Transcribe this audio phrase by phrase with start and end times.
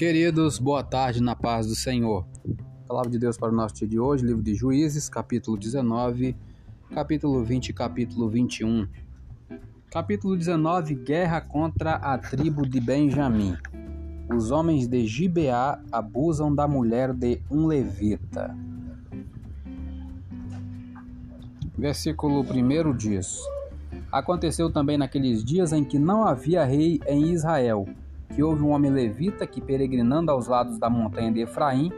[0.00, 2.24] Queridos, boa tarde na paz do Senhor.
[2.88, 6.34] Palavra de Deus para o nosso dia de hoje, livro de Juízes, capítulo 19,
[6.94, 8.88] capítulo 20 e capítulo 21.
[9.90, 13.54] Capítulo 19: Guerra contra a tribo de Benjamim.
[14.34, 18.56] Os homens de Gibeá abusam da mulher de um levita.
[21.76, 23.38] Versículo 1 diz:
[24.10, 27.86] Aconteceu também naqueles dias em que não havia rei em Israel
[28.34, 31.92] que houve um homem levita que, peregrinando aos lados da montanha de Efraim,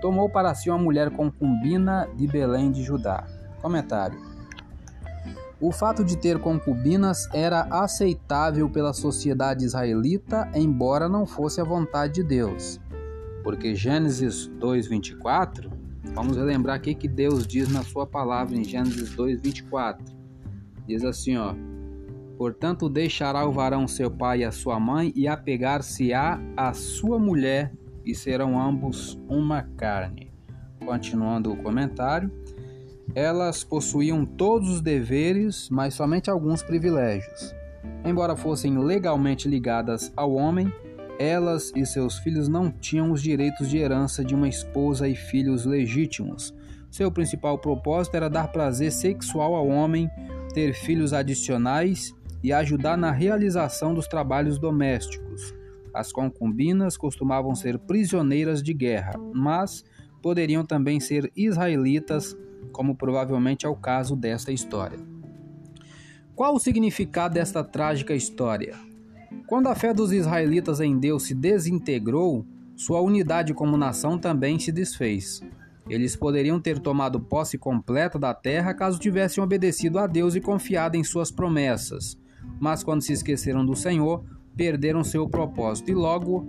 [0.00, 3.24] tomou para si uma mulher concubina de Belém de Judá.
[3.60, 4.18] Comentário.
[5.58, 12.14] O fato de ter concubinas era aceitável pela sociedade israelita, embora não fosse a vontade
[12.14, 12.78] de Deus.
[13.42, 15.70] Porque Gênesis 2:24,
[16.14, 20.14] vamos relembrar aqui que Deus diz na sua palavra em Gênesis 2:24.
[20.86, 21.54] Diz assim, ó:
[22.36, 27.72] Portanto, deixará o varão seu pai e a sua mãe, e apegar-se-á a sua mulher,
[28.04, 30.30] e serão ambos uma carne.
[30.84, 32.30] Continuando o comentário,
[33.14, 37.54] elas possuíam todos os deveres, mas somente alguns privilégios.
[38.04, 40.72] Embora fossem legalmente ligadas ao homem,
[41.18, 45.64] elas e seus filhos não tinham os direitos de herança de uma esposa e filhos
[45.64, 46.54] legítimos.
[46.90, 50.10] Seu principal propósito era dar prazer sexual ao homem,
[50.52, 55.54] ter filhos adicionais e ajudar na realização dos trabalhos domésticos.
[55.92, 59.84] As concubinas costumavam ser prisioneiras de guerra, mas
[60.22, 62.36] poderiam também ser israelitas,
[62.70, 64.98] como provavelmente é o caso desta história.
[66.34, 68.74] Qual o significado desta trágica história?
[69.46, 72.44] Quando a fé dos israelitas em Deus se desintegrou,
[72.76, 75.40] sua unidade como nação também se desfez.
[75.88, 80.96] Eles poderiam ter tomado posse completa da terra caso tivessem obedecido a Deus e confiado
[80.96, 82.18] em suas promessas
[82.60, 84.24] mas quando se esqueceram do Senhor,
[84.56, 86.48] perderam seu propósito e logo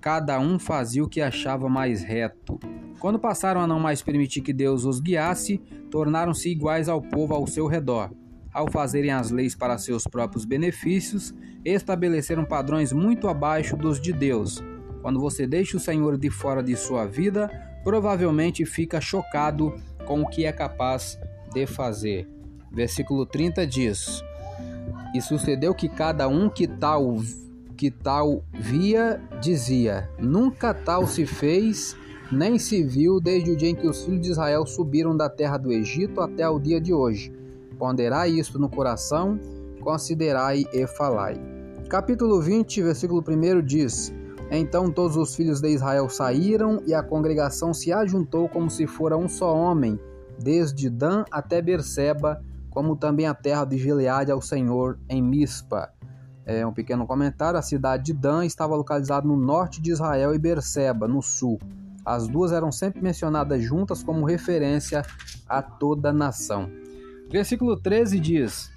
[0.00, 2.58] cada um fazia o que achava mais reto.
[2.98, 5.58] Quando passaram a não mais permitir que Deus os guiasse,
[5.90, 8.10] tornaram-se iguais ao povo ao seu redor.
[8.52, 14.62] Ao fazerem as leis para seus próprios benefícios, estabeleceram padrões muito abaixo dos de Deus.
[15.02, 17.50] Quando você deixa o Senhor de fora de sua vida,
[17.84, 19.74] provavelmente fica chocado
[20.06, 21.18] com o que é capaz
[21.52, 22.28] de fazer.
[22.72, 24.22] Versículo 30 diz:
[25.14, 27.16] e sucedeu que cada um que tal
[27.76, 31.94] que tal via dizia: Nunca tal se fez,
[32.32, 35.58] nem se viu desde o dia em que os filhos de Israel subiram da terra
[35.58, 37.32] do Egito até o dia de hoje.
[37.78, 39.38] Ponderai isto no coração,
[39.80, 41.38] considerai e falai.
[41.88, 44.12] Capítulo 20, versículo 1 diz:
[44.50, 49.16] Então todos os filhos de Israel saíram e a congregação se ajuntou como se fora
[49.16, 50.00] um só homem,
[50.38, 52.42] desde Dan até Berseba,
[52.76, 55.88] como também a terra de Gileade ao Senhor em Mispa.
[56.44, 60.38] É um pequeno comentário: a cidade de Dan estava localizada no norte de Israel e
[60.38, 61.58] Berseba, no sul.
[62.04, 65.02] As duas eram sempre mencionadas juntas como referência
[65.48, 66.68] a toda a nação.
[67.30, 68.70] Versículo 13 diz: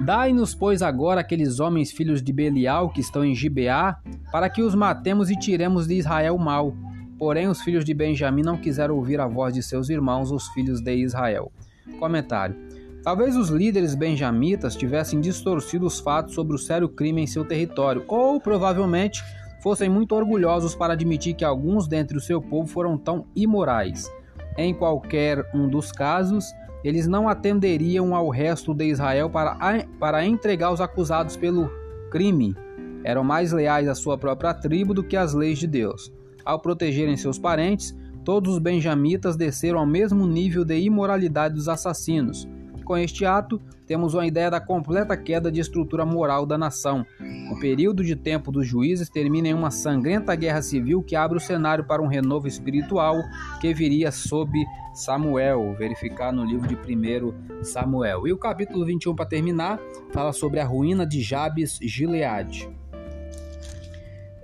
[0.00, 3.98] Dai-nos, pois, agora aqueles homens filhos de Belial que estão em Gibeá,
[4.32, 6.74] para que os matemos e tiremos de Israel o mal.
[7.18, 10.80] Porém, os filhos de Benjamim não quiseram ouvir a voz de seus irmãos, os filhos
[10.80, 11.52] de Israel.
[11.98, 12.56] Comentário:
[13.06, 18.02] Talvez os líderes benjamitas tivessem distorcido os fatos sobre o sério crime em seu território,
[18.08, 19.22] ou provavelmente
[19.62, 24.10] fossem muito orgulhosos para admitir que alguns dentre o seu povo foram tão imorais.
[24.58, 26.46] Em qualquer um dos casos,
[26.82, 29.56] eles não atenderiam ao resto de Israel para,
[30.00, 31.70] para entregar os acusados pelo
[32.10, 32.56] crime.
[33.04, 36.12] Eram mais leais à sua própria tribo do que às leis de Deus.
[36.44, 42.48] Ao protegerem seus parentes, todos os benjamitas desceram ao mesmo nível de imoralidade dos assassinos.
[42.86, 47.04] Com este ato, temos uma ideia da completa queda de estrutura moral da nação.
[47.50, 51.40] O período de tempo dos juízes termina em uma sangrenta guerra civil que abre o
[51.40, 53.16] cenário para um renovo espiritual
[53.60, 54.64] que viria sob
[54.94, 58.28] Samuel, verificar no livro de 1 Samuel.
[58.28, 59.80] E o capítulo 21, para terminar,
[60.12, 62.70] fala sobre a ruína de Jabes Gileade.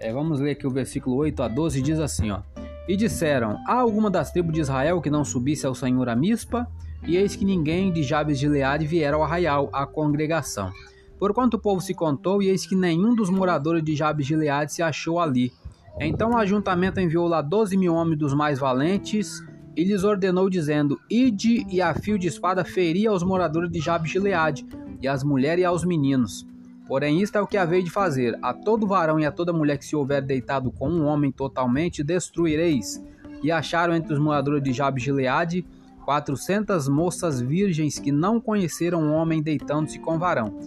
[0.01, 2.41] É, vamos ler aqui o versículo 8 a 12, diz assim, ó.
[2.89, 6.69] E disseram, há alguma das tribos de Israel que não subisse ao Senhor a Mispa?
[7.07, 10.71] E eis que ninguém de Jabes de Leade viera ao arraial, à congregação.
[11.19, 14.73] Porquanto o povo se contou, e eis que nenhum dos moradores de Jabes de Leade
[14.73, 15.53] se achou ali.
[16.01, 19.45] Então o ajuntamento enviou lá doze mil homens dos mais valentes,
[19.77, 24.11] e lhes ordenou, dizendo: Ide e a fio de espada feria aos moradores de Jabes
[24.11, 24.67] de Leade,
[25.01, 26.47] e às mulheres e aos meninos.
[26.87, 29.79] Porém, isto é o que havei de fazer: a todo varão e a toda mulher
[29.79, 33.03] que se houver deitado com um homem totalmente, destruireis.
[33.43, 35.67] E acharam entre os moradores de Jabes de Leade
[36.05, 40.59] quatrocentas moças virgens que não conheceram um homem deitando-se com varão.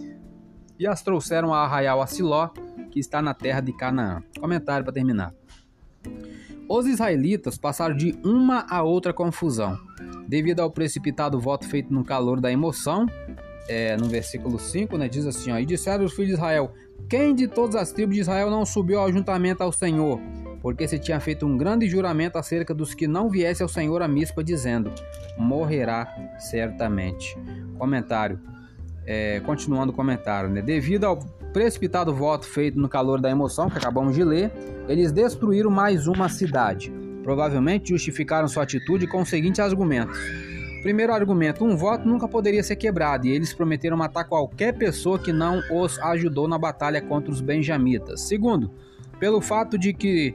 [0.78, 2.50] e as trouxeram a arraial a Siló,
[2.90, 4.22] que está na terra de Canaã.
[4.38, 5.32] Comentário para terminar.
[6.68, 9.78] Os israelitas passaram de uma a outra confusão,
[10.28, 13.06] devido ao precipitado voto feito no calor da emoção.
[13.68, 16.72] É, no versículo 5, né, diz assim: ó, E disseram os filhos de Israel:
[17.08, 20.20] Quem de todas as tribos de Israel não subiu ao ajuntamento ao Senhor?
[20.66, 24.08] Porque se tinha feito um grande juramento acerca dos que não viessem ao Senhor a
[24.08, 24.92] mispa, dizendo:
[25.38, 27.38] Morrerá certamente.
[27.78, 28.40] Comentário.
[29.06, 30.60] É, continuando o comentário, né?
[30.60, 31.18] Devido ao
[31.52, 34.50] precipitado voto feito no calor da emoção, que acabamos de ler,
[34.88, 36.92] eles destruíram mais uma cidade.
[37.22, 40.18] Provavelmente justificaram sua atitude com os seguintes argumentos.
[40.82, 45.32] Primeiro argumento: um voto nunca poderia ser quebrado e eles prometeram matar qualquer pessoa que
[45.32, 48.22] não os ajudou na batalha contra os benjamitas.
[48.22, 48.68] Segundo,
[49.20, 50.34] pelo fato de que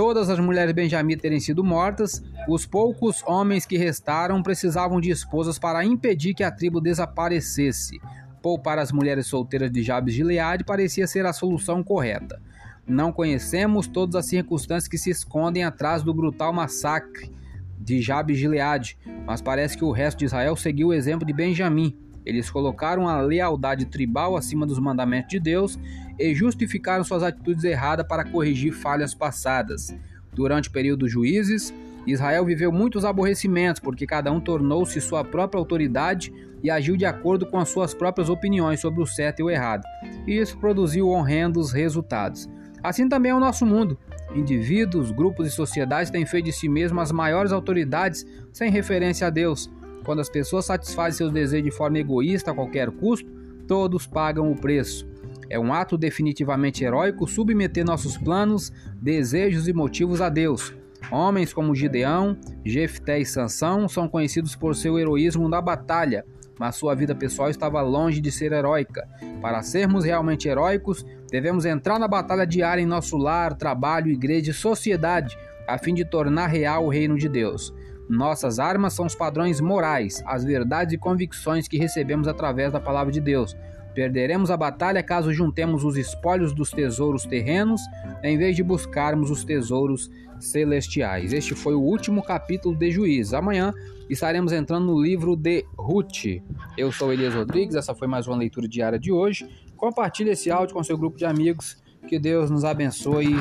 [0.00, 5.58] todas as mulheres benjamitas terem sido mortas, os poucos homens que restaram precisavam de esposas
[5.58, 8.00] para impedir que a tribo desaparecesse.
[8.40, 12.40] Poupar as mulheres solteiras de Jabes de Gileade parecia ser a solução correta.
[12.86, 17.30] Não conhecemos todas as circunstâncias que se escondem atrás do brutal massacre
[17.78, 21.34] de Jabes de Gileade, mas parece que o resto de Israel seguiu o exemplo de
[21.34, 21.94] Benjamim.
[22.24, 25.78] Eles colocaram a lealdade tribal acima dos mandamentos de Deus
[26.18, 29.94] e justificaram suas atitudes erradas para corrigir falhas passadas.
[30.32, 31.74] Durante o período dos juízes,
[32.06, 36.32] Israel viveu muitos aborrecimentos, porque cada um tornou-se sua própria autoridade
[36.62, 39.84] e agiu de acordo com as suas próprias opiniões sobre o certo e o errado.
[40.26, 42.48] E isso produziu horrendos resultados.
[42.82, 43.98] Assim também é o nosso mundo.
[44.34, 49.30] Indivíduos, grupos e sociedades têm feito de si mesmos as maiores autoridades sem referência a
[49.30, 49.70] Deus.
[50.04, 53.30] Quando as pessoas satisfazem seus desejos de forma egoísta a qualquer custo,
[53.66, 55.08] todos pagam o preço.
[55.48, 60.74] É um ato definitivamente heróico submeter nossos planos, desejos e motivos a Deus.
[61.10, 66.24] Homens como Gideão, Jefté e Sansão são conhecidos por seu heroísmo na batalha,
[66.58, 69.08] mas sua vida pessoal estava longe de ser heróica.
[69.40, 74.54] Para sermos realmente heróicos, devemos entrar na batalha diária em nosso lar, trabalho, igreja e
[74.54, 75.36] sociedade,
[75.66, 77.74] a fim de tornar real o reino de Deus.
[78.10, 83.12] Nossas armas são os padrões morais, as verdades e convicções que recebemos através da palavra
[83.12, 83.56] de Deus.
[83.94, 87.80] Perderemos a batalha caso juntemos os espólios dos tesouros terrenos,
[88.24, 90.10] em vez de buscarmos os tesouros
[90.40, 91.32] celestiais.
[91.32, 93.32] Este foi o último capítulo de Juízes.
[93.32, 93.72] Amanhã
[94.08, 96.42] estaremos entrando no livro de Ruth.
[96.76, 99.48] Eu sou Elias Rodrigues, essa foi mais uma leitura diária de hoje.
[99.76, 101.80] Compartilhe esse áudio com seu grupo de amigos.
[102.08, 103.36] Que Deus nos abençoe